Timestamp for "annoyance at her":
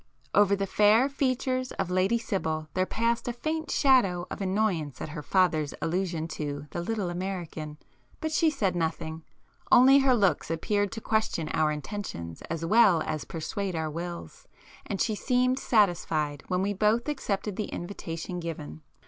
4.41-5.21